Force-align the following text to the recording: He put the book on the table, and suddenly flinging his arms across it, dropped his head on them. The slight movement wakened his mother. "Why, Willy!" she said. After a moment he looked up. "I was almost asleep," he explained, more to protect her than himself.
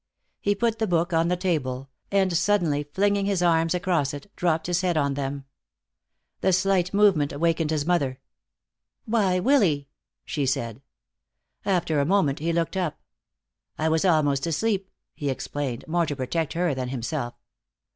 He 0.39 0.55
put 0.55 0.79
the 0.79 0.87
book 0.87 1.13
on 1.13 1.27
the 1.27 1.37
table, 1.37 1.91
and 2.11 2.35
suddenly 2.35 2.85
flinging 2.91 3.27
his 3.27 3.43
arms 3.43 3.75
across 3.75 4.15
it, 4.15 4.31
dropped 4.35 4.65
his 4.65 4.81
head 4.81 4.97
on 4.97 5.13
them. 5.13 5.45
The 6.39 6.53
slight 6.53 6.91
movement 6.91 7.39
wakened 7.39 7.69
his 7.69 7.85
mother. 7.85 8.19
"Why, 9.05 9.39
Willy!" 9.39 9.89
she 10.25 10.47
said. 10.47 10.81
After 11.65 11.99
a 11.99 12.05
moment 12.05 12.39
he 12.39 12.51
looked 12.51 12.75
up. 12.77 12.99
"I 13.77 13.89
was 13.89 14.03
almost 14.03 14.47
asleep," 14.47 14.89
he 15.13 15.29
explained, 15.29 15.85
more 15.87 16.07
to 16.07 16.15
protect 16.15 16.53
her 16.53 16.73
than 16.73 16.89
himself. 16.89 17.35